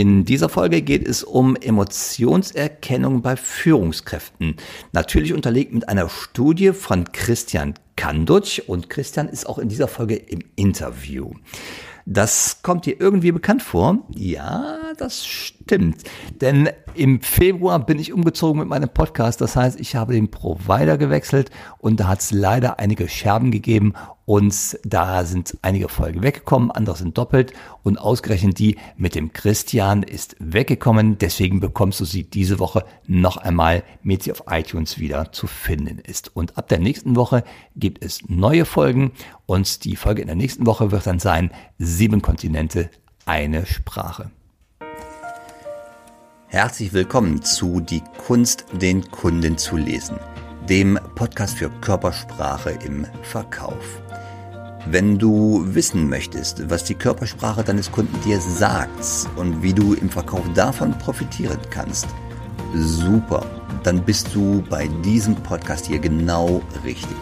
[0.00, 4.54] In dieser Folge geht es um Emotionserkennung bei Führungskräften.
[4.92, 10.14] Natürlich unterlegt mit einer Studie von Christian Kandutsch und Christian ist auch in dieser Folge
[10.14, 11.32] im Interview.
[12.06, 13.98] Das kommt dir irgendwie bekannt vor?
[14.14, 16.04] Ja, das stimmt.
[16.40, 19.40] Denn im Februar bin ich umgezogen mit meinem Podcast.
[19.40, 23.94] Das heißt, ich habe den Provider gewechselt und da hat es leider einige Scherben gegeben
[24.28, 30.02] und da sind einige Folgen weggekommen, andere sind doppelt und ausgerechnet die mit dem Christian
[30.02, 31.16] ist weggekommen.
[31.16, 35.98] Deswegen bekommst du sie diese Woche noch einmal, mit sie auf iTunes wieder zu finden
[35.98, 36.36] ist.
[36.36, 37.42] Und ab der nächsten Woche
[37.74, 39.12] gibt es neue Folgen
[39.46, 42.90] und die Folge in der nächsten Woche wird dann sein, sieben Kontinente,
[43.24, 44.30] eine Sprache.
[46.48, 50.18] Herzlich willkommen zu Die Kunst, den Kunden zu lesen,
[50.68, 54.02] dem Podcast für Körpersprache im Verkauf.
[54.86, 59.04] Wenn du wissen möchtest, was die Körpersprache deines Kunden dir sagt
[59.36, 62.06] und wie du im Verkauf davon profitieren kannst,
[62.74, 63.44] super,
[63.82, 67.16] dann bist du bei diesem Podcast hier genau richtig.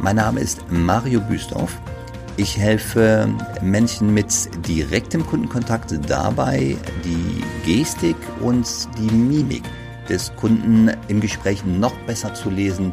[0.00, 1.76] Mein Name ist Mario Büstorf.
[2.36, 3.28] Ich helfe
[3.62, 4.28] Menschen mit
[4.68, 9.64] direktem Kundenkontakt dabei, die Gestik und die Mimik
[10.08, 12.92] des Kunden im Gespräch noch besser zu lesen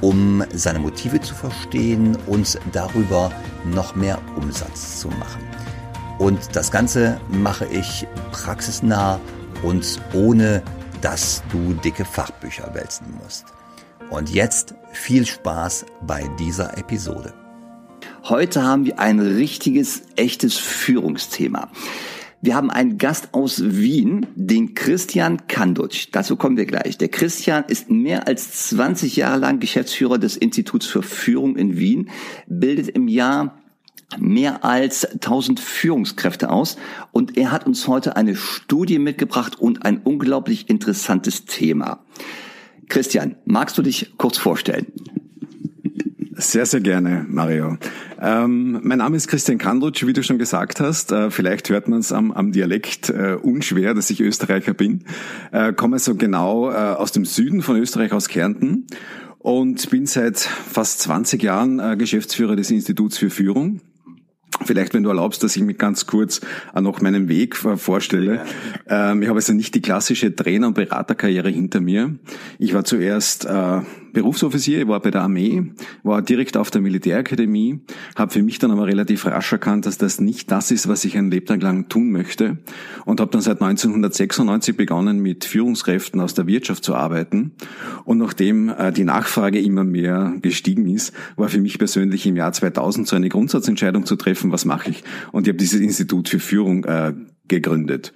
[0.00, 3.30] um seine Motive zu verstehen und darüber
[3.64, 5.42] noch mehr Umsatz zu machen.
[6.18, 9.20] Und das Ganze mache ich praxisnah
[9.62, 10.62] und ohne,
[11.02, 13.46] dass du dicke Fachbücher wälzen musst.
[14.10, 17.34] Und jetzt viel Spaß bei dieser Episode.
[18.24, 21.68] Heute haben wir ein richtiges, echtes Führungsthema.
[22.46, 26.10] Wir haben einen Gast aus Wien, den Christian Kandutsch.
[26.12, 26.96] Dazu kommen wir gleich.
[26.96, 32.08] Der Christian ist mehr als 20 Jahre lang Geschäftsführer des Instituts für Führung in Wien,
[32.46, 33.58] bildet im Jahr
[34.16, 36.76] mehr als 1000 Führungskräfte aus
[37.10, 42.04] und er hat uns heute eine Studie mitgebracht und ein unglaublich interessantes Thema.
[42.88, 44.86] Christian, magst du dich kurz vorstellen?
[46.38, 47.78] Sehr, sehr gerne, Mario.
[48.20, 51.10] Ähm, mein Name ist Christian Kandrutsch, wie du schon gesagt hast.
[51.10, 55.04] Äh, vielleicht hört man es am, am, Dialekt äh, unschwer, dass ich Österreicher bin.
[55.50, 58.86] Äh, komme so genau äh, aus dem Süden von Österreich, aus Kärnten
[59.38, 63.80] und bin seit fast 20 Jahren äh, Geschäftsführer des Instituts für Führung.
[64.64, 66.42] Vielleicht, wenn du erlaubst, dass ich mich ganz kurz
[66.74, 68.44] äh, noch meinen Weg vorstelle.
[68.86, 72.14] Ähm, ich habe also nicht die klassische Trainer- und Beraterkarriere hinter mir.
[72.58, 73.46] Ich war zuerst
[74.16, 75.72] Berufsoffizier, ich war bei der Armee,
[76.02, 77.80] war direkt auf der Militärakademie,
[78.14, 81.18] habe für mich dann aber relativ rasch erkannt, dass das nicht das ist, was ich
[81.18, 82.56] ein Lebtag lang tun möchte
[83.04, 87.52] und habe dann seit 1996 begonnen, mit Führungskräften aus der Wirtschaft zu arbeiten.
[88.06, 92.54] Und nachdem äh, die Nachfrage immer mehr gestiegen ist, war für mich persönlich im Jahr
[92.54, 95.04] 2000 so eine Grundsatzentscheidung zu treffen, was mache ich?
[95.30, 97.12] Und ich habe dieses Institut für Führung äh,
[97.48, 98.14] gegründet.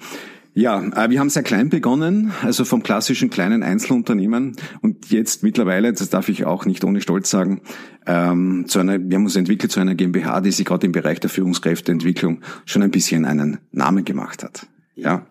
[0.53, 5.93] Ja, äh, wir haben sehr klein begonnen, also vom klassischen kleinen Einzelunternehmen und jetzt mittlerweile,
[5.93, 7.63] das darf ich auch nicht ohne Stolz sagen,
[8.07, 11.21] ähm, zu einer, wir haben uns entwickelt zu einer GmbH, die sich gerade im Bereich
[11.21, 14.67] der Führungskräfteentwicklung schon ein bisschen einen Namen gemacht hat.
[14.97, 15.27] Ja.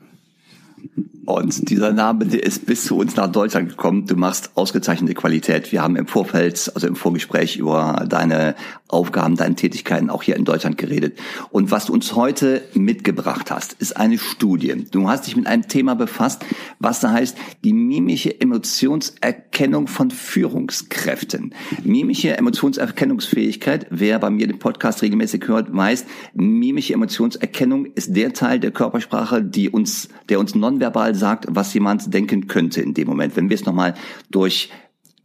[1.30, 4.08] Und dieser Name, der ist bis zu uns nach Deutschland gekommen.
[4.08, 5.72] Du machst ausgezeichnete Qualität.
[5.72, 8.56] Wir haben im Vorfeld, also im Vorgespräch über deine
[8.88, 11.20] Aufgaben, deine Tätigkeiten auch hier in Deutschland geredet.
[11.52, 14.88] Und was du uns heute mitgebracht hast, ist eine Studie.
[14.90, 16.44] Du hast dich mit einem Thema befasst,
[16.80, 21.54] was da heißt, die mimische Emotionserkennung von Führungskräften.
[21.84, 28.60] Mimische Emotionserkennungsfähigkeit, wer bei mir den Podcast regelmäßig hört, weiß, mimische Emotionserkennung ist der Teil
[28.60, 33.36] der Körpersprache, die uns, der uns nonverbal sagt, was jemand denken könnte in dem Moment.
[33.36, 33.94] Wenn wir es nochmal
[34.32, 34.72] durch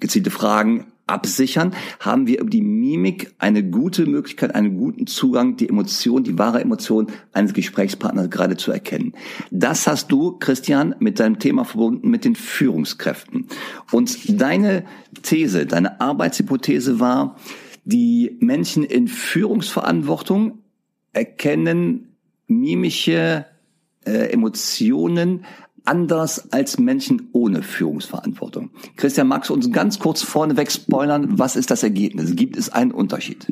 [0.01, 5.69] gezielte Fragen absichern, haben wir über die Mimik eine gute Möglichkeit, einen guten Zugang, die
[5.69, 9.13] Emotion, die wahre Emotion eines Gesprächspartners gerade zu erkennen.
[9.51, 13.47] Das hast du, Christian, mit deinem Thema verbunden mit den Führungskräften.
[13.93, 14.85] Und deine
[15.23, 17.37] These, deine Arbeitshypothese war,
[17.85, 20.61] die Menschen in Führungsverantwortung
[21.13, 22.17] erkennen
[22.47, 23.47] mimische
[24.07, 25.45] äh, Emotionen
[25.85, 28.71] anders als Menschen ohne Führungsverantwortung.
[28.97, 32.37] Christian, magst du uns ganz kurz vorneweg spoilern, was ist das Ergebnis?
[32.37, 33.47] Gibt es einen Unterschied?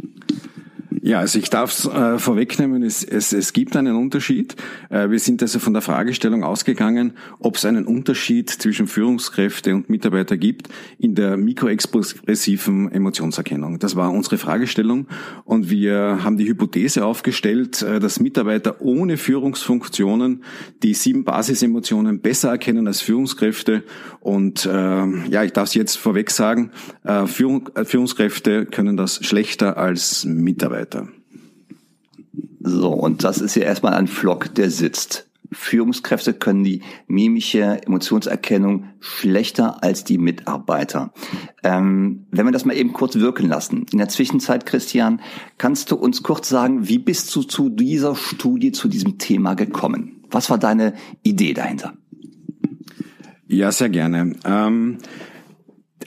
[1.05, 4.55] Ja, also ich darf es äh, vorwegnehmen, es, es, es gibt einen Unterschied.
[4.89, 9.91] Äh, wir sind also von der Fragestellung ausgegangen, ob es einen Unterschied zwischen Führungskräfte und
[9.91, 10.69] Mitarbeiter gibt
[11.01, 13.81] in der mikroexpressiven Emotionserkennung.
[13.81, 15.09] Das war unsere Fragestellung
[15.45, 20.45] und wir haben die Hypothese aufgestellt, äh, dass Mitarbeiter ohne Führungsfunktionen
[20.85, 23.83] die sieben Basisemotionen besser erkennen als Führungskräfte.
[24.21, 26.71] Und äh, ja, ich darf es jetzt vorweg sagen,
[27.03, 31.09] äh, Führung, Führungskräfte können das schlechter als Mitarbeiter weiter.
[32.61, 35.29] So, und das ist ja erstmal ein Flock, der sitzt.
[35.51, 41.13] Führungskräfte können die mimische Emotionserkennung schlechter als die Mitarbeiter.
[41.63, 43.85] Ähm, wenn wir das mal eben kurz wirken lassen.
[43.93, 45.21] In der Zwischenzeit, Christian,
[45.59, 50.23] kannst du uns kurz sagen, wie bist du zu dieser Studie, zu diesem Thema gekommen?
[50.31, 51.93] Was war deine Idee dahinter?
[53.47, 54.35] Ja, sehr gerne.
[54.47, 54.99] Ähm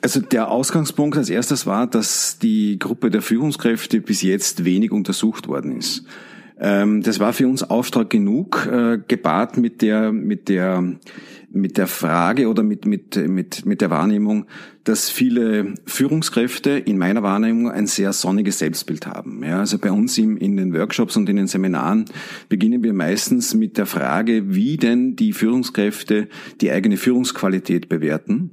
[0.06, 5.48] also der Ausgangspunkt als erstes war, dass die Gruppe der Führungskräfte bis jetzt wenig untersucht
[5.48, 6.06] worden ist.
[6.60, 10.84] Ähm, das war für uns Auftrag genug, äh, gepaart mit der, mit der,
[11.50, 14.46] mit der Frage oder mit, mit, mit, mit der Wahrnehmung,
[14.84, 19.44] dass viele Führungskräfte in meiner Wahrnehmung ein sehr sonniges Selbstbild haben.
[19.44, 22.06] Ja, also bei uns im, in den Workshops und in den Seminaren
[22.48, 26.28] beginnen wir meistens mit der Frage, wie denn die Führungskräfte
[26.62, 28.52] die eigene Führungsqualität bewerten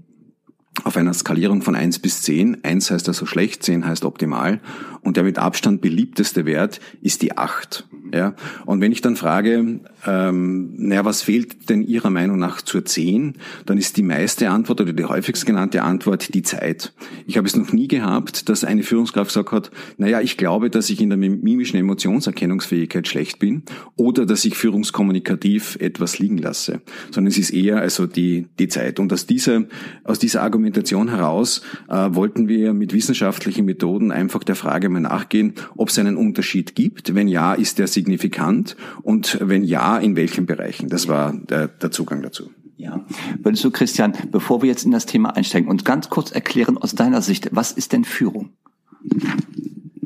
[0.85, 2.65] auf einer Skalierung von eins bis zehn.
[2.65, 4.61] Eins heißt also schlecht, zehn heißt optimal.
[5.03, 7.87] Und der mit Abstand beliebteste Wert ist die acht.
[8.13, 8.35] Ja?
[8.67, 13.35] Und wenn ich dann frage, ähm, naja, was fehlt denn Ihrer Meinung nach zur 10,
[13.67, 16.93] dann ist die meiste Antwort oder die häufigst genannte Antwort die Zeit.
[17.27, 20.89] Ich habe es noch nie gehabt, dass eine Führungskraft gesagt hat, naja, ich glaube, dass
[20.89, 23.63] ich in der mimischen Emotionserkennungsfähigkeit schlecht bin
[23.97, 26.81] oder dass ich führungskommunikativ etwas liegen lasse,
[27.11, 29.01] sondern es ist eher also die, die Zeit.
[29.01, 29.65] Und aus dieser,
[30.05, 35.55] aus dieser Argumentation heraus äh, wollten wir mit wissenschaftlichen Methoden einfach der Frage mal nachgehen,
[35.76, 37.14] ob es einen Unterschied gibt.
[37.14, 40.88] Wenn ja, ist der signifikant und wenn ja, in welchen Bereichen.
[40.88, 42.50] Das war der, der Zugang dazu.
[42.76, 43.05] Ja.
[43.41, 46.94] Würdest du, Christian, bevor wir jetzt in das Thema einsteigen, uns ganz kurz erklären aus
[46.94, 48.50] deiner Sicht, was ist denn Führung?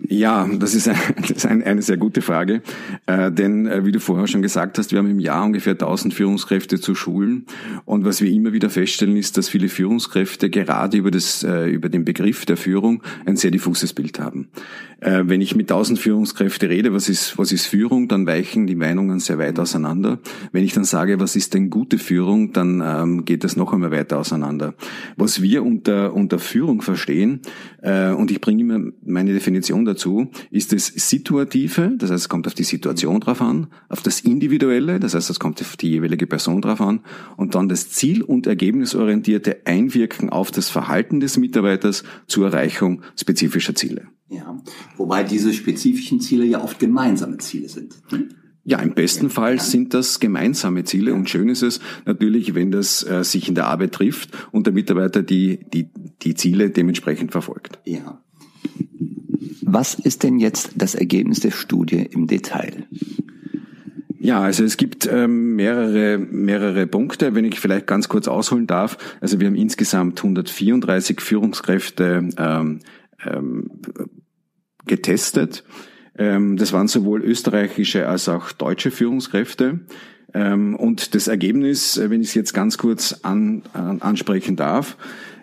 [0.08, 2.62] Ja, das ist, ein, das ist ein, eine sehr gute Frage,
[3.06, 6.14] äh, denn äh, wie du vorher schon gesagt hast, wir haben im Jahr ungefähr 1000
[6.14, 7.47] Führungskräfte zu schulen
[7.85, 11.88] und was wir immer wieder feststellen ist, dass viele Führungskräfte gerade über, das, äh, über
[11.88, 14.49] den Begriff der Führung ein sehr diffuses Bild haben.
[15.01, 18.75] Äh, wenn ich mit 1000 Führungskräfte rede, was ist, was ist Führung, dann weichen die
[18.75, 20.21] Meinungen sehr weit auseinander.
[20.53, 23.91] Wenn ich dann sage, was ist denn gute Führung, dann ähm, geht das noch einmal
[23.91, 24.75] weiter auseinander.
[25.17, 27.41] Was wir unter, unter Führung verstehen,
[27.83, 32.47] äh, und ich bringe immer meine Definition dazu ist das Situative, das heißt, es kommt
[32.47, 36.27] auf die Situation drauf an, auf das Individuelle, das heißt, es kommt auf die jeweilige
[36.27, 37.01] Person drauf an,
[37.37, 43.75] und dann das ziel- und ergebnisorientierte Einwirken auf das Verhalten des Mitarbeiters zur Erreichung spezifischer
[43.75, 44.09] Ziele.
[44.28, 44.61] Ja,
[44.96, 47.94] wobei diese spezifischen Ziele ja oft gemeinsame Ziele sind.
[48.11, 48.28] Hm?
[48.64, 53.05] Ja, im besten Fall sind das gemeinsame Ziele und schön ist es natürlich, wenn das
[53.05, 55.88] äh, sich in der Arbeit trifft und der Mitarbeiter die, die,
[56.23, 57.78] die Ziele dementsprechend verfolgt.
[57.84, 58.20] Ja.
[59.62, 62.88] Was ist denn jetzt das Ergebnis der Studie im Detail?
[64.19, 68.99] Ja, also es gibt ähm, mehrere, mehrere Punkte, wenn ich vielleicht ganz kurz ausholen darf.
[69.20, 72.81] Also wir haben insgesamt 134 Führungskräfte ähm,
[73.31, 73.70] ähm,
[74.87, 75.64] getestet.
[76.19, 79.81] Ähm, das waren sowohl österreichische als auch deutsche Führungskräfte.
[80.34, 84.96] Ähm, und das Ergebnis, äh, wenn ich es jetzt ganz kurz an, an, ansprechen darf,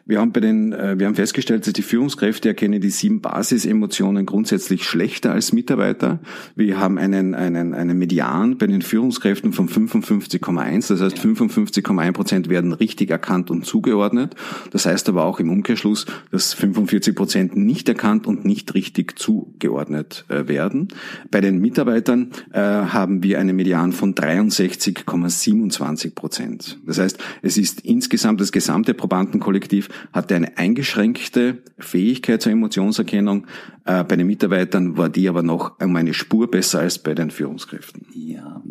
[0.06, 4.26] wir haben bei den, äh, wir haben festgestellt, dass die Führungskräfte erkennen die sieben Basisemotionen
[4.26, 6.20] grundsätzlich schlechter als Mitarbeiter.
[6.56, 10.90] Wir haben einen, einen, einen Median bei den Führungskräften von 55,1.
[10.90, 14.36] Das heißt, 55,1 Prozent werden richtig erkannt und zugeordnet.
[14.72, 20.26] Das heißt aber auch im Umkehrschluss, dass 45 Prozent nicht erkannt und nicht richtig zugeordnet
[20.28, 20.90] äh, werden.
[21.32, 26.80] Bei den Mitarbeitern äh, haben wir einen Median von 63,27 Prozent.
[26.86, 33.48] Das heißt, es ist insgesamt das gesamte Probandenkollektiv hatte eine eingeschränkte Fähigkeit zur Emotionserkennung.
[33.86, 37.32] Äh, bei den Mitarbeitern war die aber noch um eine Spur besser als bei den
[37.32, 38.06] Führungskräften.
[38.14, 38.62] Ja,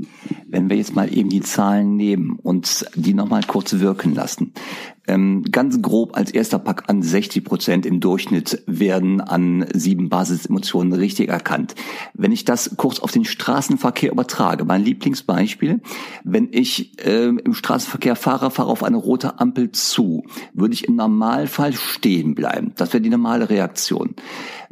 [0.49, 4.53] wenn wir jetzt mal eben die Zahlen nehmen und die nochmal kurz wirken lassen.
[5.09, 10.93] Ähm, ganz grob als erster Pack an 60 Prozent im Durchschnitt werden an sieben Basisemotionen
[10.93, 11.75] richtig erkannt.
[12.15, 15.81] Wenn ich das kurz auf den Straßenverkehr übertrage, mein Lieblingsbeispiel,
[16.23, 20.95] wenn ich äh, im Straßenverkehr fahre, fahre auf eine rote Ampel zu, würde ich im
[20.95, 22.73] Normalfall stehen bleiben.
[22.77, 24.15] Das wäre die normale Reaktion.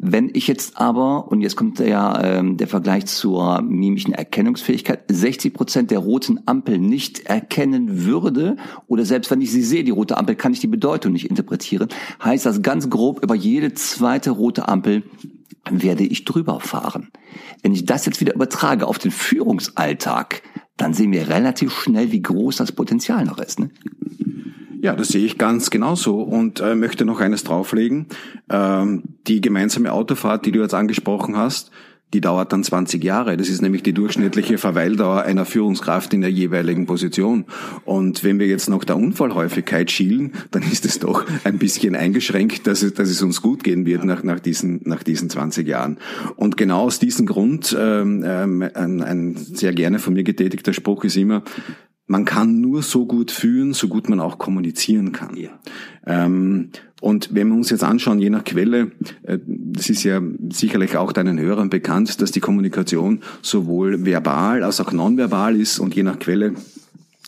[0.02, 5.52] Wenn ich jetzt aber, und jetzt kommt ja ähm, der Vergleich zur mimischen Erkennungsfähigkeit, 60
[5.52, 10.16] Prozent der roten Ampel nicht erkennen würde, oder selbst wenn ich sie sehe, die rote
[10.16, 11.90] Ampel, kann ich die Bedeutung nicht interpretieren,
[12.24, 15.02] heißt das ganz grob, über jede zweite rote Ampel
[15.70, 17.10] werde ich drüber fahren.
[17.62, 20.42] Wenn ich das jetzt wieder übertrage auf den Führungsalltag,
[20.78, 23.60] dann sehen wir relativ schnell, wie groß das Potenzial noch ist.
[23.60, 23.68] Ne?
[24.82, 28.06] Ja, das sehe ich ganz genauso und äh, möchte noch eines drauflegen.
[28.48, 31.70] Ähm, die gemeinsame Autofahrt, die du jetzt angesprochen hast,
[32.14, 33.36] die dauert dann 20 Jahre.
[33.36, 37.44] Das ist nämlich die durchschnittliche Verweildauer einer Führungskraft in der jeweiligen Position.
[37.84, 42.66] Und wenn wir jetzt noch der Unfallhäufigkeit schielen, dann ist es doch ein bisschen eingeschränkt,
[42.66, 45.98] dass es, dass es uns gut gehen wird nach, nach, diesen, nach diesen 20 Jahren.
[46.36, 51.04] Und genau aus diesem Grund, ähm, ähm, ein, ein sehr gerne von mir getätigter Spruch
[51.04, 51.44] ist immer,
[52.10, 55.36] man kann nur so gut führen, so gut man auch kommunizieren kann.
[55.36, 55.50] Ja.
[56.04, 58.90] Ähm, und wenn wir uns jetzt anschauen, je nach Quelle,
[59.22, 64.80] äh, das ist ja sicherlich auch deinen Hörern bekannt, dass die Kommunikation sowohl verbal als
[64.80, 66.54] auch nonverbal ist und je nach Quelle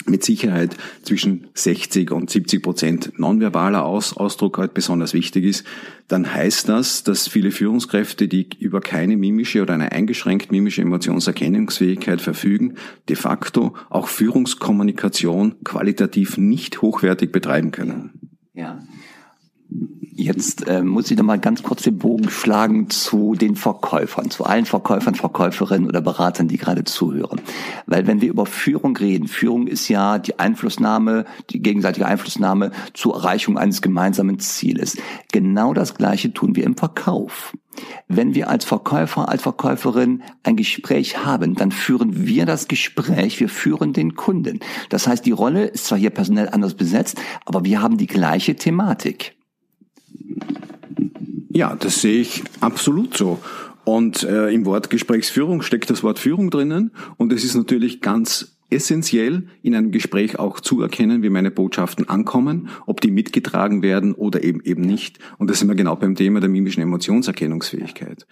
[0.07, 5.65] mit Sicherheit zwischen 60 und 70 Prozent nonverbaler Aus Ausdruck halt besonders wichtig ist,
[6.09, 12.21] dann heißt das, dass viele Führungskräfte, die über keine mimische oder eine eingeschränkt mimische Emotionserkennungsfähigkeit
[12.21, 12.75] verfügen,
[13.09, 18.11] de facto auch Führungskommunikation qualitativ nicht hochwertig betreiben können.
[18.55, 18.81] Ja.
[20.14, 24.45] Jetzt äh, muss ich noch mal ganz kurz den Bogen schlagen zu den Verkäufern, zu
[24.45, 27.40] allen Verkäufern, Verkäuferinnen oder Beratern, die gerade zuhören.
[27.87, 33.14] Weil wenn wir über Führung reden, Führung ist ja die Einflussnahme, die gegenseitige Einflussnahme zur
[33.14, 34.99] Erreichung eines gemeinsamen Zieles.
[35.33, 37.54] Genau das Gleiche tun wir im Verkauf.
[38.07, 43.49] Wenn wir als Verkäufer, als Verkäuferin ein Gespräch haben, dann führen wir das Gespräch, wir
[43.49, 44.61] führen den Kunden.
[44.90, 48.57] Das heißt, die Rolle ist zwar hier personell anders besetzt, aber wir haben die gleiche
[48.57, 49.37] Thematik.
[51.50, 53.38] Ja, das sehe ich absolut so.
[53.85, 58.57] Und äh, im Wort Gesprächsführung steckt das Wort Führung drinnen und es ist natürlich ganz
[58.73, 64.14] essentiell, in einem Gespräch auch zu erkennen, wie meine Botschaften ankommen, ob die mitgetragen werden
[64.14, 65.19] oder eben eben nicht.
[65.38, 68.26] Und da sind wir genau beim Thema der mimischen Emotionserkennungsfähigkeit.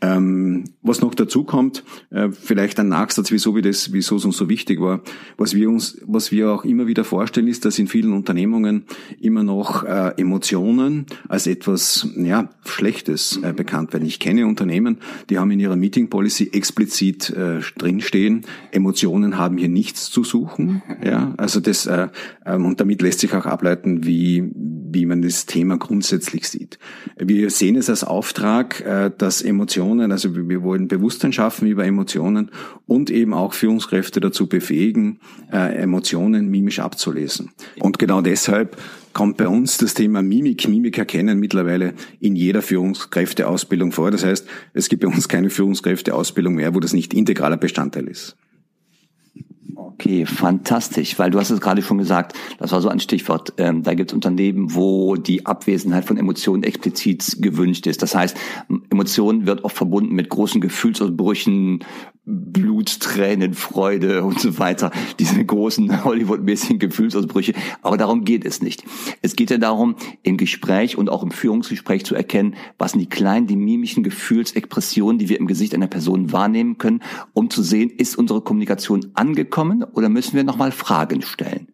[0.00, 4.36] Ähm, was noch dazu kommt, äh, vielleicht ein Nachsatz, wieso, wie das, wieso es uns
[4.36, 5.00] so wichtig war.
[5.36, 8.84] Was wir uns, was wir auch immer wieder vorstellen, ist, dass in vielen Unternehmungen
[9.20, 14.06] immer noch äh, Emotionen als etwas ja, Schlechtes äh, bekannt werden.
[14.06, 14.98] Ich kenne Unternehmen,
[15.30, 20.24] die haben in ihrer Meeting Policy explizit äh, drinstehen, Emotionen haben hier nicht nichts zu
[20.24, 20.82] suchen.
[21.04, 22.08] Ja, also das äh,
[22.46, 24.50] ähm, und damit lässt sich auch ableiten, wie
[24.94, 26.78] wie man das Thema grundsätzlich sieht.
[27.18, 32.50] Wir sehen es als Auftrag, äh, dass Emotionen, also wir wollen Bewusstsein schaffen über Emotionen
[32.86, 35.18] und eben auch Führungskräfte dazu befähigen,
[35.52, 37.50] äh, Emotionen mimisch abzulesen.
[37.80, 38.78] Und genau deshalb
[39.12, 44.10] kommt bei uns das Thema Mimik, Mimik erkennen mittlerweile in jeder Führungskräfteausbildung vor.
[44.10, 48.36] Das heißt, es gibt bei uns keine Führungskräfteausbildung mehr, wo das nicht integraler Bestandteil ist.
[49.94, 53.52] Okay, fantastisch, weil du hast es gerade schon gesagt, das war so ein Stichwort.
[53.58, 58.02] Ähm, da gibt es Unternehmen, wo die Abwesenheit von Emotionen explizit gewünscht ist.
[58.02, 58.36] Das heißt,
[58.90, 61.84] Emotionen wird oft verbunden mit großen Gefühlsausbrüchen,
[62.26, 64.90] Blut, Tränen, Freude und so weiter.
[65.18, 67.52] Diese großen Hollywood-mäßigen Gefühlsausbrüche.
[67.82, 68.82] Aber darum geht es nicht.
[69.20, 73.08] Es geht ja darum, im Gespräch und auch im Führungsgespräch zu erkennen, was sind die
[73.08, 77.02] kleinen, die mimischen Gefühlsexpressionen, die wir im Gesicht einer Person wahrnehmen können,
[77.34, 81.68] um zu sehen, ist unsere Kommunikation angekommen oder müssen wir nochmal Fragen stellen?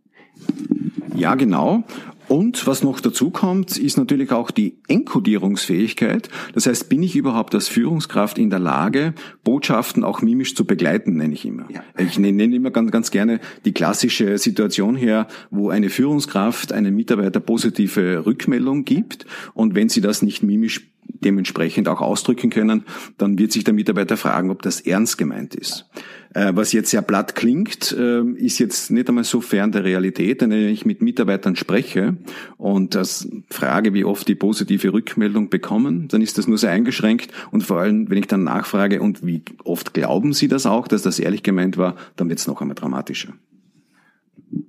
[1.15, 1.85] Ja, genau.
[2.31, 6.29] Und was noch dazu kommt, ist natürlich auch die Enkodierungsfähigkeit.
[6.55, 11.17] Das heißt, bin ich überhaupt als Führungskraft in der Lage, Botschaften auch mimisch zu begleiten,
[11.17, 11.67] nenne ich immer.
[11.73, 11.83] Ja.
[11.99, 17.41] Ich nenne immer ganz, ganz gerne die klassische Situation her, wo eine Führungskraft einem Mitarbeiter
[17.41, 22.85] positive Rückmeldung gibt und wenn sie das nicht mimisch dementsprechend auch ausdrücken können,
[23.19, 25.87] dann wird sich der Mitarbeiter fragen, ob das ernst gemeint ist.
[26.33, 30.43] Äh, was jetzt sehr platt klingt, äh, ist jetzt nicht einmal so fern der Realität,
[30.43, 32.17] denn wenn ich mit Mitarbeitern spreche
[32.57, 37.33] und das frage, wie oft die positive Rückmeldung bekommen, dann ist das nur sehr eingeschränkt
[37.51, 41.03] und vor allem, wenn ich dann nachfrage und wie oft glauben Sie das auch, dass
[41.03, 43.33] das ehrlich gemeint war, dann wird es noch einmal dramatischer.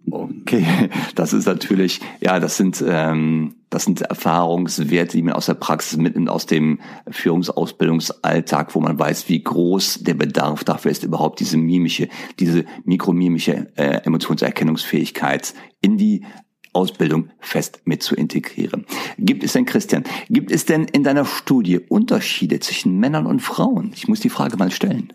[0.10, 0.66] Okay,
[1.16, 5.98] das ist natürlich, ja, das sind ähm, das sind Erfahrungswerte, die man aus der Praxis
[5.98, 11.58] mitnimmt, aus dem Führungsausbildungsalltag, wo man weiß, wie groß der Bedarf dafür ist, überhaupt diese
[11.58, 16.26] mimische, diese mikromimische äh, Emotionserkennungsfähigkeit in die
[16.74, 18.86] Ausbildung fest mit zu integrieren.
[19.18, 23.92] Gibt es denn, Christian, gibt es denn in deiner Studie Unterschiede zwischen Männern und Frauen?
[23.96, 25.14] Ich muss die Frage mal stellen.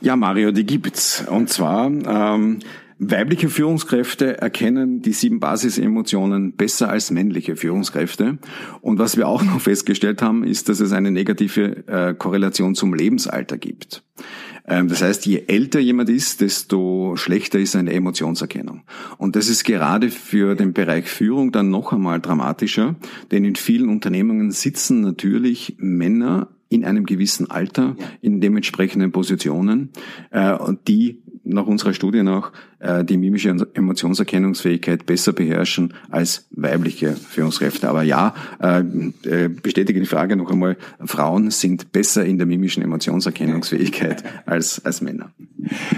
[0.00, 1.22] Ja, Mario, die gibt's.
[1.28, 2.60] Und zwar ähm,
[3.00, 8.38] Weibliche Führungskräfte erkennen die sieben Basisemotionen besser als männliche Führungskräfte.
[8.80, 12.94] Und was wir auch noch festgestellt haben, ist, dass es eine negative äh, Korrelation zum
[12.94, 14.02] Lebensalter gibt.
[14.66, 18.82] Ähm, das heißt, je älter jemand ist, desto schlechter ist seine Emotionserkennung.
[19.16, 22.96] Und das ist gerade für den Bereich Führung dann noch einmal dramatischer,
[23.30, 29.90] denn in vielen Unternehmungen sitzen natürlich Männer in einem gewissen Alter, in dementsprechenden Positionen,
[30.30, 37.88] äh, die nach unserer Studie nach äh, die mimische Emotionserkennungsfähigkeit besser beherrschen als weibliche Führungskräfte.
[37.88, 38.80] Aber ja, äh,
[39.24, 45.00] äh, bestätige die Frage noch einmal, Frauen sind besser in der mimischen Emotionserkennungsfähigkeit als, als
[45.00, 45.30] Männer.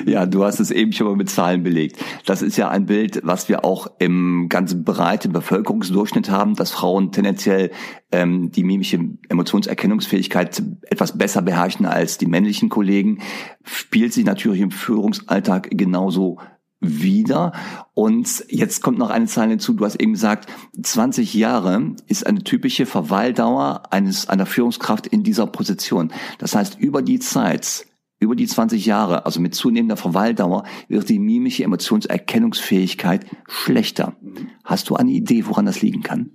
[0.07, 1.99] Ja, du hast es eben schon mal mit Zahlen belegt.
[2.27, 7.13] Das ist ja ein Bild, was wir auch im ganz breiten Bevölkerungsdurchschnitt haben, dass Frauen
[7.13, 7.71] tendenziell
[8.13, 8.99] ähm, die mimische
[9.29, 13.21] Emotionserkennungsfähigkeit etwas besser beherrschen als die männlichen Kollegen.
[13.65, 16.39] Spielt sich natürlich im Führungsalltag genauso
[16.81, 17.53] wieder.
[17.95, 19.75] Und jetzt kommt noch eine Zahl hinzu.
[19.75, 20.51] Du hast eben gesagt,
[20.83, 26.13] 20 Jahre ist eine typische Verweildauer eines, einer Führungskraft in dieser Position.
[26.39, 27.87] Das heißt, über die Zeit,
[28.21, 34.15] über die 20 Jahre, also mit zunehmender Verweildauer, wird die mimische Emotionserkennungsfähigkeit schlechter.
[34.63, 36.31] Hast du eine Idee, woran das liegen kann?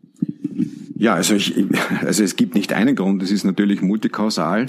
[0.97, 1.53] Ja, also, ich,
[2.05, 4.67] also es gibt nicht einen Grund, es ist natürlich multikausal.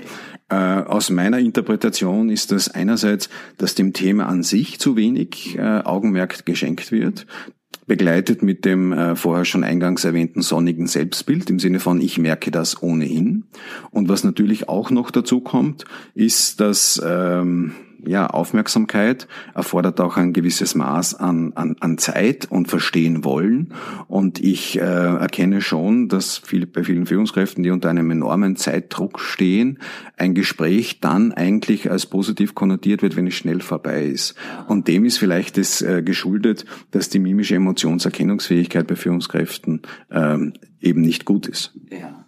[0.49, 5.61] Äh, aus meiner Interpretation ist das einerseits, dass dem Thema an sich zu wenig äh,
[5.61, 7.27] Augenmerk geschenkt wird,
[7.87, 12.51] begleitet mit dem äh, vorher schon eingangs erwähnten sonnigen Selbstbild im Sinne von ich merke
[12.51, 13.45] das ohnehin.
[13.91, 17.73] Und was natürlich auch noch dazu kommt, ist, dass ähm,
[18.07, 23.75] ja, Aufmerksamkeit erfordert auch ein gewisses Maß an, an, an Zeit und Verstehen wollen.
[24.09, 29.21] Und ich äh, erkenne schon, dass viel, bei vielen Führungskräften, die unter einem enormen Zeitdruck
[29.21, 29.79] stehen,
[30.17, 34.35] ein Gespräch dann eigentlich als positiv konnotiert wird, wenn es schnell vorbei ist.
[34.69, 41.01] Und dem ist vielleicht das äh, geschuldet, dass die mimische Emotionserkennungsfähigkeit bei Führungskräften ähm, eben
[41.01, 41.73] nicht gut ist.
[41.91, 42.26] Ja.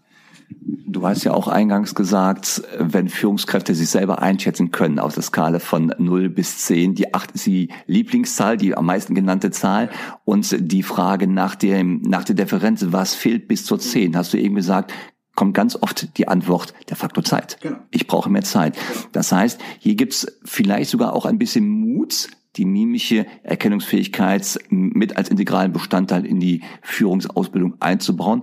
[0.50, 5.59] Du hast ja auch eingangs gesagt, wenn Führungskräfte sich selber einschätzen können auf der Skala
[5.59, 9.90] von 0 bis 10, die 8 ist die Lieblingszahl, die am meisten genannte Zahl
[10.25, 14.38] und die Frage nach dem, nach der Differenz, was fehlt bis zur 10, hast du
[14.38, 14.93] eben gesagt,
[15.38, 17.59] kommt ganz oft die Antwort der Faktor Zeit.
[17.61, 17.76] Genau.
[17.93, 18.76] Ich brauche mehr Zeit.
[19.12, 22.28] Das heißt, hier gibt's vielleicht sogar auch ein bisschen Mut,
[22.59, 28.43] die mimische Erkennungsfähigkeit mit als integralen Bestandteil in die Führungsausbildung einzubauen,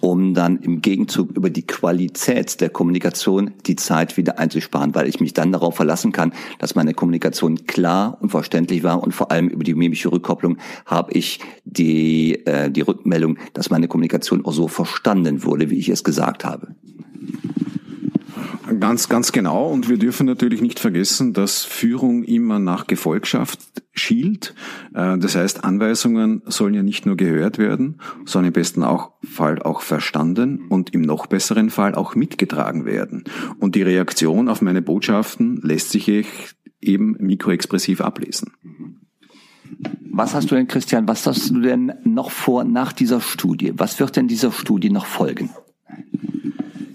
[0.00, 5.18] um dann im Gegenzug über die Qualität der Kommunikation die Zeit wieder einzusparen, weil ich
[5.18, 9.48] mich dann darauf verlassen kann, dass meine Kommunikation klar und verständlich war und vor allem
[9.48, 14.68] über die mimische Rückkopplung habe ich die, äh, die Rückmeldung, dass meine Kommunikation auch so
[14.68, 16.74] verstanden wurde, wie ich es gesagt habe.
[18.80, 19.66] Ganz, ganz genau.
[19.66, 23.60] Und wir dürfen natürlich nicht vergessen, dass Führung immer nach Gefolgschaft
[23.92, 24.54] schielt.
[24.94, 29.60] Äh, das heißt, Anweisungen sollen ja nicht nur gehört werden, sondern im besten auch Fall
[29.60, 33.24] auch verstanden und im noch besseren Fall auch mitgetragen werden.
[33.58, 36.10] Und die Reaktion auf meine Botschaften lässt sich
[36.80, 38.52] eben mikroexpressiv ablesen.
[40.10, 43.72] Was hast du denn, Christian, was hast du denn noch vor nach dieser Studie?
[43.76, 45.50] Was wird denn dieser Studie noch folgen?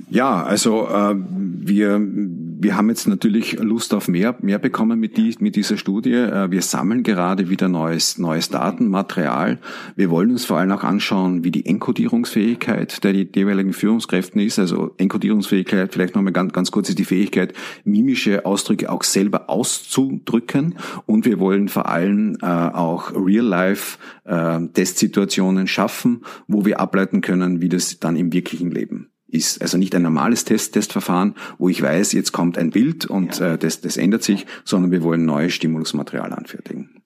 [0.10, 1.15] Ja, also äh,
[1.61, 6.13] wir, wir haben jetzt natürlich Lust auf mehr, mehr bekommen mit, die, mit dieser Studie.
[6.13, 9.59] Äh, wir sammeln gerade wieder neues, neues Datenmaterial.
[9.95, 14.57] Wir wollen uns vor allem auch anschauen, wie die Enkodierungsfähigkeit der jeweiligen Führungskräften ist.
[14.59, 20.75] Also Enkodierungsfähigkeit, vielleicht nochmal ganz, ganz kurz, ist die Fähigkeit, mimische Ausdrücke auch selber auszudrücken.
[21.05, 27.69] Und wir wollen vor allem äh, auch Real-Life-Testsituationen äh, schaffen, wo wir ableiten können, wie
[27.69, 32.13] das dann im wirklichen Leben ist also nicht ein normales Test Testverfahren, wo ich weiß,
[32.13, 33.53] jetzt kommt ein Bild und ja.
[33.53, 36.98] äh, das, das ändert sich, sondern wir wollen neues Stimulusmaterial anfertigen.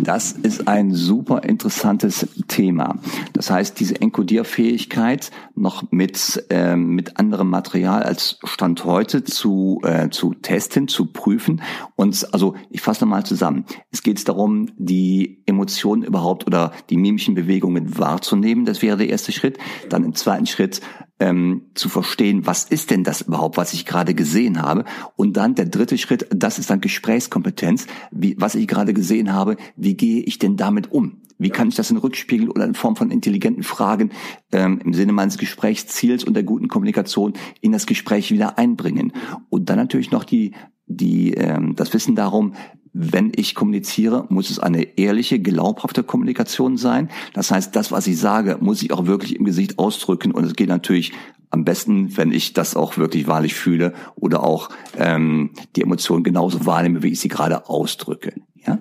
[0.00, 2.98] Das ist ein super interessantes Thema.
[3.32, 10.10] Das heißt, diese Enkodierfähigkeit noch mit, äh, mit anderem Material als Stand heute zu, äh,
[10.10, 11.62] zu testen, zu prüfen.
[11.94, 13.64] Und also ich fasse nochmal zusammen.
[13.90, 18.64] Es geht darum, die Emotionen überhaupt oder die mimischen Bewegungen wahrzunehmen.
[18.64, 19.58] Das wäre der erste Schritt.
[19.88, 20.80] Dann im zweiten Schritt
[21.22, 24.84] ähm, zu verstehen, was ist denn das überhaupt, was ich gerade gesehen habe.
[25.14, 29.56] Und dann der dritte Schritt, das ist dann Gesprächskompetenz, wie, was ich gerade gesehen habe,
[29.76, 31.22] wie gehe ich denn damit um?
[31.38, 34.10] Wie kann ich das in Rückspiegel oder in Form von intelligenten Fragen
[34.50, 39.12] ähm, im Sinne meines Gesprächsziels und der guten Kommunikation in das Gespräch wieder einbringen?
[39.48, 40.52] Und dann natürlich noch die,
[40.86, 42.54] die, ähm, das Wissen darum,
[42.92, 47.10] wenn ich kommuniziere, muss es eine ehrliche, glaubhafte Kommunikation sein.
[47.32, 50.32] Das heißt, das, was ich sage, muss ich auch wirklich im Gesicht ausdrücken.
[50.32, 51.12] Und es geht natürlich
[51.50, 56.64] am besten, wenn ich das auch wirklich wahrlich fühle oder auch ähm, die Emotionen genauso
[56.66, 58.34] wahrnehme, wie ich sie gerade ausdrücke.
[58.66, 58.78] Ja?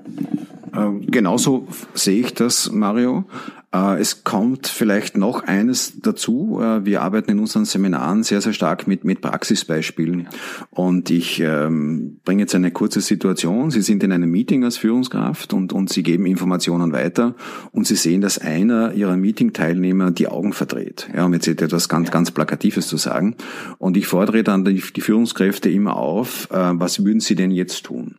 [0.75, 3.25] Ähm, genauso sehe ich das, Mario.
[3.73, 6.59] Äh, es kommt vielleicht noch eines dazu.
[6.61, 10.27] Äh, wir arbeiten in unseren Seminaren sehr, sehr stark mit, mit Praxisbeispielen.
[10.69, 13.71] Und ich ähm, bringe jetzt eine kurze Situation.
[13.71, 17.35] Sie sind in einem Meeting als Führungskraft und, und Sie geben Informationen weiter
[17.71, 21.09] und Sie sehen, dass einer Ihrer Meeting-Teilnehmer die Augen verdreht.
[21.15, 23.35] Ja, um jetzt etwas ganz, ganz Plakatives zu sagen.
[23.77, 27.85] Und ich fordere dann die, die Führungskräfte immer auf, äh, was würden Sie denn jetzt
[27.85, 28.17] tun?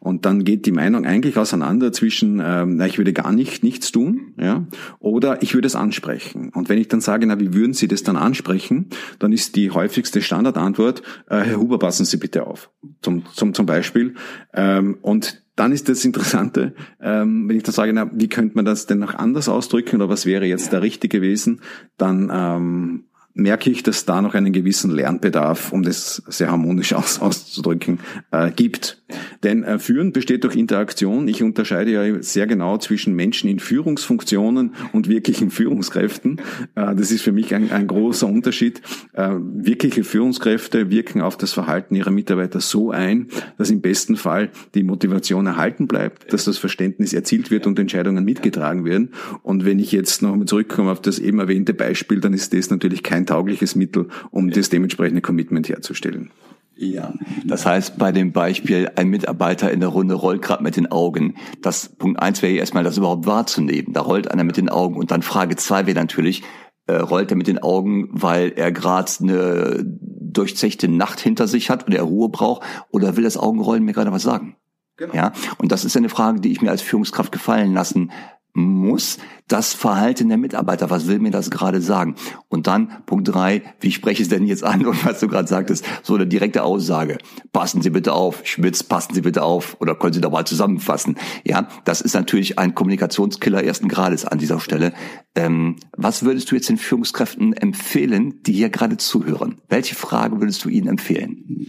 [0.00, 3.92] Und dann geht die Meinung eigentlich auseinander zwischen, ähm, na, ich würde gar nicht nichts
[3.92, 4.66] tun, ja,
[4.98, 6.50] oder ich würde es ansprechen.
[6.50, 9.70] Und wenn ich dann sage, na, wie würden Sie das dann ansprechen, dann ist die
[9.70, 12.70] häufigste Standardantwort, äh, Herr Huber, passen Sie bitte auf,
[13.00, 14.14] zum, zum, zum Beispiel.
[14.52, 18.64] Ähm, und dann ist das Interessante, ähm, wenn ich dann sage, na, wie könnte man
[18.64, 21.60] das denn noch anders ausdrücken oder was wäre jetzt der richtige gewesen,
[21.96, 27.20] dann ähm, merke ich, dass da noch einen gewissen Lernbedarf, um das sehr harmonisch aus,
[27.20, 29.02] auszudrücken, äh, gibt.
[29.42, 31.28] Denn äh, Führen besteht durch Interaktion.
[31.28, 36.40] Ich unterscheide ja sehr genau zwischen Menschen in Führungsfunktionen und wirklichen Führungskräften.
[36.74, 38.80] Äh, das ist für mich ein, ein großer Unterschied.
[39.12, 44.50] Äh, wirkliche Führungskräfte wirken auf das Verhalten ihrer Mitarbeiter so ein, dass im besten Fall
[44.74, 49.10] die Motivation erhalten bleibt, dass das Verständnis erzielt wird und Entscheidungen mitgetragen werden.
[49.42, 53.02] Und wenn ich jetzt nochmal zurückkomme auf das eben erwähnte Beispiel, dann ist das natürlich
[53.02, 56.30] kein taugliches Mittel, um das dementsprechende Commitment herzustellen.
[56.74, 57.12] Ja,
[57.44, 61.36] das heißt bei dem Beispiel, ein Mitarbeiter in der Runde rollt gerade mit den Augen.
[61.60, 63.92] Das Punkt eins wäre erstmal, das überhaupt wahrzunehmen.
[63.92, 66.42] Da rollt einer mit den Augen und dann Frage zwei wäre natürlich,
[66.86, 71.86] äh, rollt er mit den Augen, weil er gerade eine durchzechte Nacht hinter sich hat
[71.86, 74.56] und er Ruhe braucht, oder will das Augenrollen mir gerade was sagen?
[74.96, 75.14] Genau.
[75.14, 78.10] Ja, und das ist eine Frage, die ich mir als Führungskraft gefallen lassen
[78.54, 79.18] muss
[79.52, 82.14] das Verhalten der Mitarbeiter, was will mir das gerade sagen?
[82.48, 84.86] Und dann Punkt drei, wie spreche ich es denn jetzt an?
[84.92, 87.18] Und was du gerade sagtest, so eine direkte Aussage.
[87.52, 91.16] Passen Sie bitte auf, Schmitz, passen Sie bitte auf oder können Sie da mal zusammenfassen?
[91.44, 94.94] Ja, das ist natürlich ein Kommunikationskiller ersten Grades an dieser Stelle.
[95.34, 99.60] Ähm, was würdest du jetzt den Führungskräften empfehlen, die hier gerade zuhören?
[99.68, 101.66] Welche Frage würdest du ihnen empfehlen?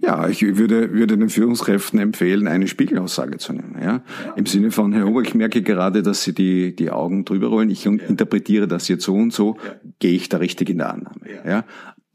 [0.00, 3.76] Ja, ich würde, würde den Führungskräften empfehlen, eine Spiegelaussage zu nehmen.
[3.80, 4.02] Ja?
[4.36, 7.70] Im Sinne von, Herr Ober, ich merke gerade, dass Sie die, die Augen drüber rollen.
[7.70, 9.56] Ich interpretiere das jetzt so und so.
[9.98, 11.20] Gehe ich da richtig in der Annahme?
[11.44, 11.64] Ja?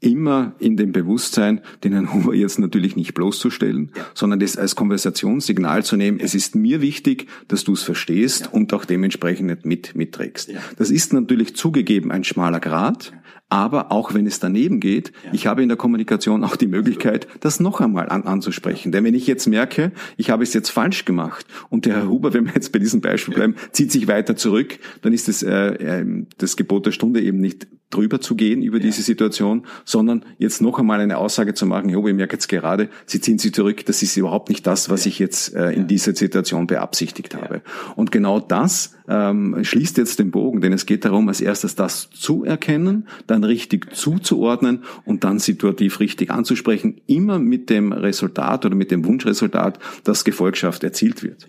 [0.00, 4.06] Immer in dem Bewusstsein, den Herrn Huber jetzt natürlich nicht bloßzustellen, ja.
[4.14, 6.18] sondern das als Konversationssignal zu nehmen.
[6.20, 8.50] Es ist mir wichtig, dass du es verstehst ja.
[8.50, 10.48] und auch dementsprechend mit, mitträgst.
[10.50, 10.60] Ja.
[10.78, 13.12] Das ist natürlich zugegeben ein schmaler Grad,
[13.50, 15.32] aber auch wenn es daneben geht, ja.
[15.34, 18.92] ich habe in der Kommunikation auch die Möglichkeit, das noch einmal an, anzusprechen.
[18.92, 22.32] Denn wenn ich jetzt merke, ich habe es jetzt falsch gemacht und der Herr Huber,
[22.32, 25.74] wenn wir jetzt bei diesem Beispiel bleiben, zieht sich weiter zurück, dann ist das, äh,
[25.74, 28.84] äh, das Gebot der Stunde eben nicht drüber zu gehen über ja.
[28.84, 32.88] diese Situation, sondern jetzt noch einmal eine Aussage zu machen, Huber, ich merke jetzt gerade,
[33.06, 36.14] Sie ziehen sich zurück, das ist überhaupt nicht das, was ich jetzt äh, in dieser
[36.14, 37.62] Situation beabsichtigt habe.
[37.96, 42.10] Und genau das ähm, schließt jetzt den Bogen, denn es geht darum, als erstes das
[42.10, 48.64] zu erkennen, dann dann richtig zuzuordnen und dann situativ richtig anzusprechen, immer mit dem Resultat
[48.66, 51.46] oder mit dem Wunschresultat, dass Gefolgschaft erzielt wird.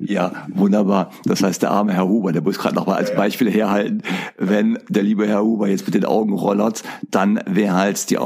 [0.00, 0.46] Ja.
[0.54, 1.10] Wunderbar.
[1.24, 4.02] Das heißt, der arme Herr Huber, der muss gerade noch mal als Beispiel herhalten,
[4.36, 8.18] wenn der liebe Herr Huber jetzt mit den Augen rollert, dann wäre halt die,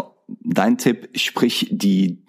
[0.44, 2.22] dein Tipp, sprich die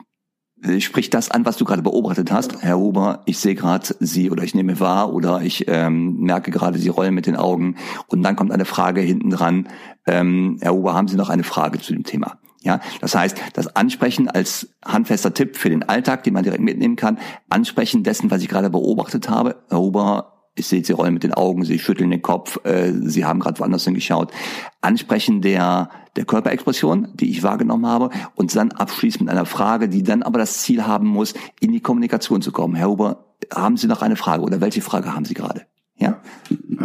[0.79, 2.61] spricht das an, was du gerade beobachtet hast.
[2.61, 6.79] Herr Huber, ich sehe gerade Sie oder ich nehme wahr oder ich ähm, merke gerade,
[6.79, 7.75] Sie rollen mit den Augen.
[8.07, 9.67] Und dann kommt eine Frage hinten dran.
[10.07, 12.37] Ähm, Herr Huber, haben Sie noch eine Frage zu dem Thema?
[12.63, 16.95] Ja, das heißt, das Ansprechen als handfester Tipp für den Alltag, den man direkt mitnehmen
[16.95, 17.17] kann,
[17.49, 19.57] Ansprechen dessen, was ich gerade beobachtet habe.
[19.69, 23.25] Herr Huber, ich sehe, Sie rollen mit den Augen, Sie schütteln den Kopf, äh, Sie
[23.25, 24.31] haben gerade woanders hingeschaut.
[24.79, 30.03] Ansprechen der, der Körperexpression, die ich wahrgenommen habe, und dann abschließen mit einer Frage, die
[30.03, 32.75] dann aber das Ziel haben muss, in die Kommunikation zu kommen.
[32.75, 35.63] Herr Huber, haben Sie noch eine Frage oder welche Frage haben Sie gerade?
[35.97, 36.21] Ja?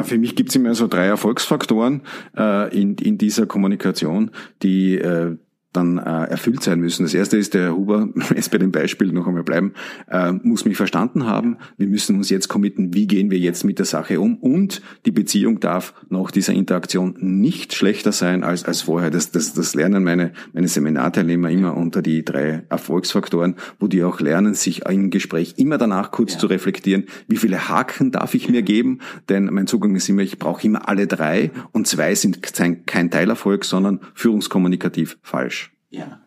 [0.03, 2.03] Für mich gibt es immer so drei Erfolgsfaktoren
[2.37, 5.37] äh, in, in dieser Kommunikation, die äh,
[5.73, 7.03] dann äh, erfüllt sein müssen.
[7.03, 9.75] Das erste ist, der Herr Huber, jetzt bei dem Beispiel noch einmal bleiben,
[10.09, 11.59] äh, muss mich verstanden haben.
[11.77, 15.11] Wir müssen uns jetzt committen, wie gehen wir jetzt mit der Sache um und die
[15.11, 19.11] Beziehung darf nach dieser Interaktion nicht schlechter sein als, als vorher.
[19.11, 24.21] Das, das, das lernen meine, meine Seminarteilnehmer immer unter die drei Erfolgsfaktoren, wo die auch
[24.21, 26.39] lernen, sich im Gespräch immer danach kurz ja.
[26.39, 30.39] zu reflektieren, wie viele Haken darf ich mir geben, denn mein Zugang ist immer, ich
[30.39, 32.43] brauche immer alle drei und zwei sind
[32.87, 35.58] kein Teilerfolg, sondern führungskommunikativ falsch.
[35.91, 36.21] Ja.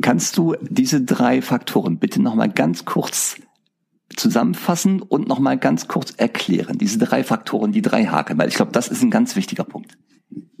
[0.00, 3.36] Kannst du diese drei Faktoren bitte nochmal ganz kurz
[4.16, 6.78] zusammenfassen und nochmal ganz kurz erklären?
[6.78, 9.98] Diese drei Faktoren, die drei Haken, weil ich glaube, das ist ein ganz wichtiger Punkt.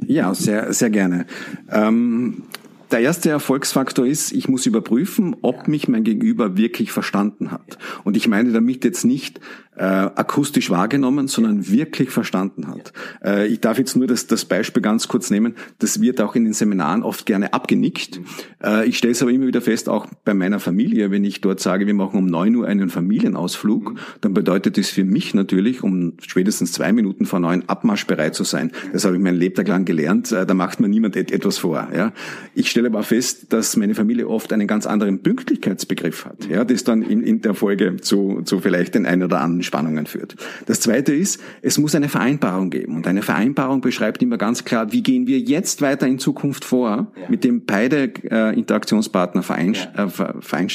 [0.04, 1.26] Ja, sehr, sehr gerne.
[1.70, 2.44] Ähm,
[2.90, 7.76] der erste Erfolgsfaktor ist, ich muss überprüfen, ob mich mein Gegenüber wirklich verstanden hat.
[8.04, 9.40] Und ich meine damit jetzt nicht,
[9.78, 12.92] äh, akustisch wahrgenommen, sondern wirklich verstanden hat.
[13.24, 15.54] Äh, ich darf jetzt nur das, das Beispiel ganz kurz nehmen.
[15.78, 18.20] Das wird auch in den Seminaren oft gerne abgenickt.
[18.62, 21.60] Äh, ich stelle es aber immer wieder fest, auch bei meiner Familie, wenn ich dort
[21.60, 26.14] sage, wir machen um neun Uhr einen Familienausflug, dann bedeutet das für mich natürlich, um
[26.20, 28.72] spätestens zwei Minuten vor neun abmarschbereit zu sein.
[28.92, 30.32] Das habe ich mein Lebtag lang gelernt.
[30.32, 31.88] Äh, da macht man niemand et etwas vor.
[31.94, 32.12] Ja?
[32.54, 36.48] Ich stelle aber fest, dass meine Familie oft einen ganz anderen Pünktlichkeitsbegriff hat.
[36.48, 36.64] Ja?
[36.64, 40.34] Das dann in, in der Folge zu, zu vielleicht den einen oder anderen Spannungen führt.
[40.66, 42.96] Das Zweite ist, es muss eine Vereinbarung geben.
[42.96, 47.12] Und eine Vereinbarung beschreibt immer ganz klar, wie gehen wir jetzt weiter in Zukunft vor,
[47.14, 47.28] ja.
[47.28, 50.06] mit dem beide äh, Interaktionspartner verein, ja.
[50.06, 50.08] äh,
[50.40, 50.68] verein,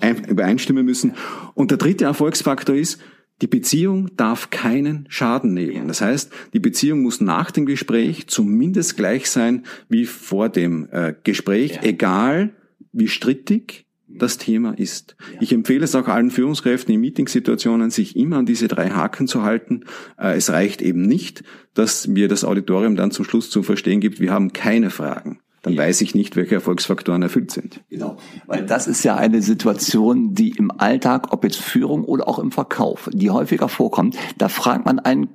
[0.00, 1.14] äh, übereinstimmen müssen.
[1.54, 3.00] Und der dritte Erfolgsfaktor ist,
[3.40, 5.86] Die Beziehung darf keinen Schaden nehmen.
[5.86, 11.14] Das heißt, die Beziehung muss nach dem Gespräch zumindest gleich sein wie vor dem äh,
[11.22, 11.82] Gespräch, ja.
[11.84, 12.50] egal
[12.92, 15.16] wie strittig das Thema ist.
[15.40, 19.42] Ich empfehle es auch allen Führungskräften in Meetingsituationen, sich immer an diese drei Haken zu
[19.42, 19.84] halten.
[20.18, 21.44] Äh, es reicht eben nicht,
[21.74, 25.76] dass mir das Auditorium dann zum Schluss zu verstehen gibt, wir haben keine Fragen dann
[25.76, 27.82] weiß ich nicht, welche Erfolgsfaktoren erfüllt sind.
[27.90, 28.16] Genau,
[28.46, 32.52] weil das ist ja eine Situation, die im Alltag, ob jetzt Führung oder auch im
[32.52, 34.16] Verkauf, die häufiger vorkommt.
[34.38, 35.28] Da fragt man einen,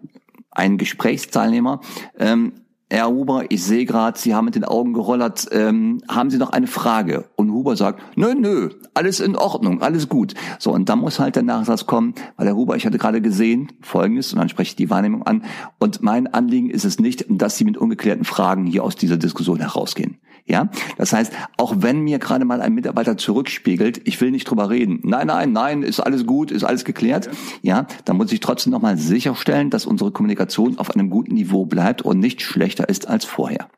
[0.50, 1.82] einen Gesprächsteilnehmer,
[2.18, 2.54] ähm,
[2.94, 5.48] Herr Huber, ich sehe gerade, Sie haben mit den Augen gerollert.
[5.52, 7.26] Ähm, haben Sie noch eine Frage?
[7.36, 10.34] Und Huber sagt, nö, nö, alles in Ordnung, alles gut.
[10.60, 13.72] So, und dann muss halt der Nachsatz kommen, weil Herr Huber, ich hatte gerade gesehen,
[13.82, 15.46] folgendes, und dann spreche ich die Wahrnehmung an.
[15.80, 19.60] Und mein Anliegen ist es nicht, dass Sie mit ungeklärten Fragen hier aus dieser Diskussion
[19.60, 20.18] herausgehen.
[20.46, 24.70] Ja, das heißt, auch wenn mir gerade mal ein Mitarbeiter zurückspiegelt, ich will nicht drüber
[24.70, 25.00] reden.
[25.04, 27.30] Nein, nein, nein, ist alles gut, ist alles geklärt.
[27.62, 32.02] Ja, dann muss ich trotzdem nochmal sicherstellen, dass unsere Kommunikation auf einem guten Niveau bleibt
[32.02, 33.70] und nicht schlechter ist als vorher.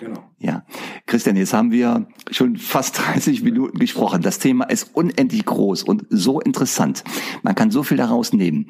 [0.00, 0.25] Genau.
[0.38, 0.64] Ja.
[1.06, 4.22] Christian, jetzt haben wir schon fast 30 Minuten gesprochen.
[4.22, 7.04] Das Thema ist unendlich groß und so interessant.
[7.42, 8.68] Man kann so viel daraus nehmen.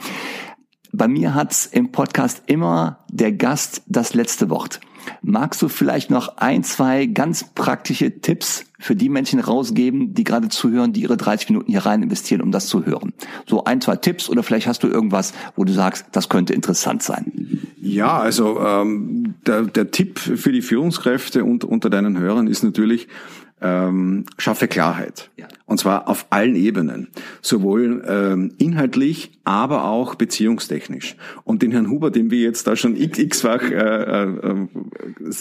[0.96, 4.80] Bei mir hat's im Podcast immer der Gast das letzte Wort.
[5.20, 10.48] Magst du vielleicht noch ein, zwei ganz praktische Tipps für die Menschen rausgeben, die gerade
[10.48, 13.12] zuhören, die ihre 30 Minuten hier rein investieren, um das zu hören?
[13.46, 17.02] So ein, zwei Tipps oder vielleicht hast du irgendwas, wo du sagst, das könnte interessant
[17.02, 17.30] sein.
[17.78, 23.06] Ja, also ähm, der, der Tipp für die Führungskräfte und unter deinen Hörern ist natürlich,
[23.60, 25.30] ähm, schaffe Klarheit.
[25.36, 25.48] Ja.
[25.64, 27.08] Und zwar auf allen Ebenen.
[27.40, 31.16] Sowohl ähm, inhaltlich, aber auch beziehungstechnisch.
[31.44, 34.66] Und den Herrn Huber, den wir jetzt da schon x-fach äh, äh,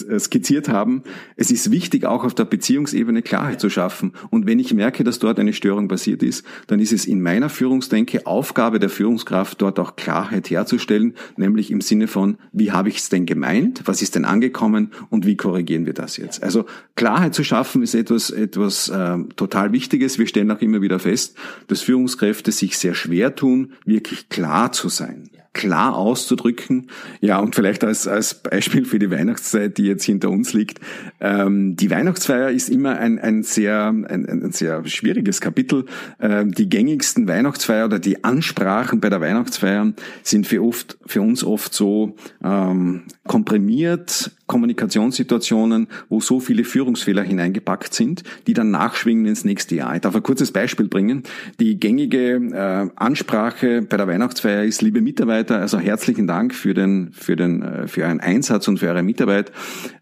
[0.08, 1.02] äh, skizziert haben,
[1.36, 4.12] es ist wichtig, auch auf der Beziehungsebene Klarheit zu schaffen.
[4.30, 7.48] Und wenn ich merke, dass dort eine Störung passiert ist, dann ist es in meiner
[7.48, 12.98] Führungsdenke Aufgabe der Führungskraft, dort auch Klarheit herzustellen, nämlich im Sinne von, wie habe ich
[12.98, 16.42] es denn gemeint, was ist denn angekommen und wie korrigieren wir das jetzt?
[16.42, 20.18] Also Klarheit zu schaffen ist etwas, etwas äh, total Wichtiges.
[20.18, 21.36] Wir stellen auch immer wieder fest,
[21.68, 26.88] dass Führungskräfte sich sehr schwer tun, wirklich klar zu sein klar auszudrücken.
[27.22, 30.80] Ja, und vielleicht als, als Beispiel für die Weihnachtszeit, die jetzt hinter uns liegt.
[31.18, 35.86] Ähm, die Weihnachtsfeier ist immer ein, ein, sehr, ein, ein sehr schwieriges Kapitel.
[36.20, 41.42] Ähm, die gängigsten Weihnachtsfeier oder die Ansprachen bei der Weihnachtsfeier sind für, oft, für uns
[41.42, 49.44] oft so ähm, komprimiert, Kommunikationssituationen, wo so viele Führungsfehler hineingepackt sind, die dann nachschwingen ins
[49.44, 49.94] nächste Jahr.
[49.94, 51.24] Ich darf ein kurzes Beispiel bringen.
[51.60, 57.12] Die gängige äh, Ansprache bei der Weihnachtsfeier ist, liebe Mitarbeiter, also herzlichen Dank für den,
[57.12, 59.52] für den, äh, für euren Einsatz und für eure Mitarbeit.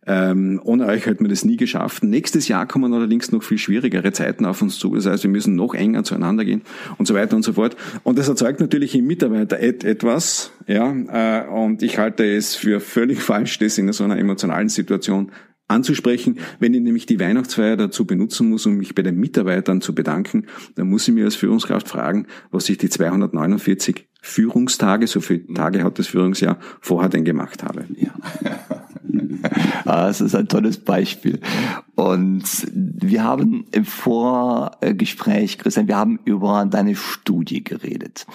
[0.06, 2.02] Ähm, ohne euch hätten wir das nie geschafft.
[2.02, 4.94] Nächstes Jahr kommen allerdings noch viel schwierigere Zeiten auf uns zu.
[4.94, 6.62] Das heißt, wir müssen noch enger zueinander gehen
[6.98, 7.76] und so weiter und so fort.
[8.02, 12.80] Und das erzeugt natürlich im Mitarbeiter et etwas, ja, äh, und ich halte es für
[12.80, 15.30] völlig falsch, das in so einer emotionalen Situation
[15.68, 16.38] anzusprechen.
[16.58, 20.46] Wenn ich nämlich die Weihnachtsfeier dazu benutzen muss, um mich bei den Mitarbeitern zu bedanken,
[20.74, 25.84] dann muss ich mir als Führungskraft fragen, was ich die 249 Führungstage, so viele Tage
[25.84, 27.84] hat das Führungsjahr, vorher denn gemacht habe.
[27.96, 28.10] Ja.
[29.84, 31.38] Ah, das ist ein tolles Beispiel.
[31.94, 38.26] Und wir haben im Vorgespräch, Christian, wir haben über deine Studie geredet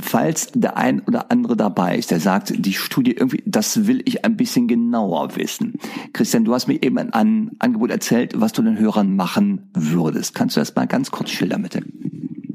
[0.00, 4.24] falls der ein oder andere dabei ist, der sagt, die Studie irgendwie, das will ich
[4.24, 5.74] ein bisschen genauer wissen.
[6.12, 10.34] Christian, du hast mir eben ein Angebot erzählt, was du den Hörern machen würdest.
[10.34, 11.82] Kannst du das mal ganz kurz schildern, bitte?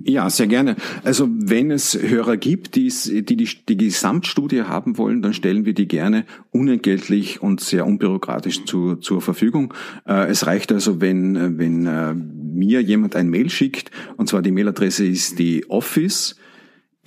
[0.06, 0.76] Ja, sehr gerne.
[1.04, 5.74] Also wenn es Hörer gibt, die die, die die Gesamtstudie haben wollen, dann stellen wir
[5.74, 9.74] die gerne unentgeltlich und sehr unbürokratisch zu, zur Verfügung.
[10.06, 14.52] Äh, es reicht also, wenn, wenn äh, mir jemand ein Mail schickt, und zwar die
[14.52, 16.36] Mailadresse ist die Office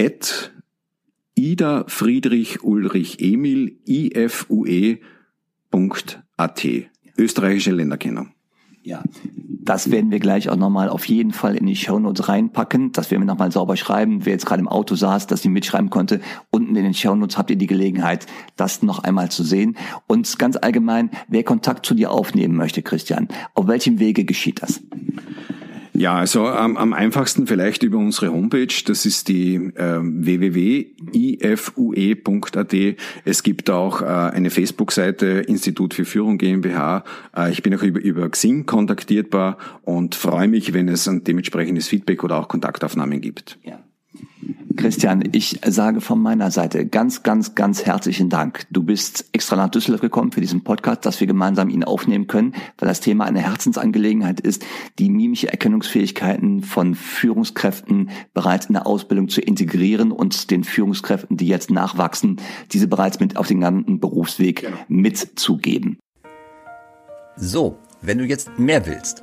[0.00, 0.54] at
[1.34, 5.00] Ida Friedrich Ulrich Emil ifue.at.
[7.18, 8.35] Österreichische Länderkennung.
[8.86, 9.02] Ja,
[9.64, 12.92] das werden wir gleich auch nochmal auf jeden Fall in die Shownotes reinpacken.
[12.92, 14.24] Das werden wir nochmal sauber schreiben.
[14.24, 16.20] Wer jetzt gerade im Auto saß, dass sie mitschreiben konnte,
[16.52, 19.76] unten in den Shownotes habt ihr die Gelegenheit, das noch einmal zu sehen.
[20.06, 24.80] Und ganz allgemein, wer Kontakt zu dir aufnehmen möchte, Christian, auf welchem Wege geschieht das?
[25.98, 28.68] Ja, also ähm, am einfachsten vielleicht über unsere Homepage.
[28.84, 30.96] Das ist die äh, www.ifue.at.
[33.24, 37.02] Es gibt auch äh, eine Facebook-Seite Institut für Führung GmbH.
[37.34, 41.88] Äh, ich bin auch über, über Xing kontaktierbar und freue mich, wenn es ein dementsprechendes
[41.88, 43.58] Feedback oder auch Kontaktaufnahmen gibt.
[43.62, 43.78] Ja.
[44.76, 48.66] Christian, ich sage von meiner Seite ganz, ganz, ganz herzlichen Dank.
[48.70, 52.54] Du bist extra nach Düsseldorf gekommen für diesen Podcast, dass wir gemeinsam ihn aufnehmen können,
[52.78, 54.64] weil das Thema eine Herzensangelegenheit ist,
[54.98, 61.48] die mimische Erkennungsfähigkeiten von Führungskräften bereits in der Ausbildung zu integrieren und den Führungskräften, die
[61.48, 62.36] jetzt nachwachsen,
[62.72, 64.76] diese bereits mit auf den ganzen Berufsweg genau.
[64.88, 65.98] mitzugeben.
[67.36, 69.22] So, wenn du jetzt mehr willst